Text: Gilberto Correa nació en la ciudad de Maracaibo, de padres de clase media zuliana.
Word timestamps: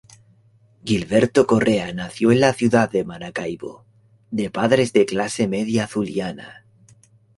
Gilberto 0.83 1.45
Correa 1.45 1.93
nació 1.93 2.31
en 2.31 2.39
la 2.39 2.53
ciudad 2.53 2.89
de 2.89 3.03
Maracaibo, 3.05 3.85
de 4.31 4.49
padres 4.49 4.93
de 4.93 5.05
clase 5.05 5.47
media 5.47 5.85
zuliana. 5.85 6.65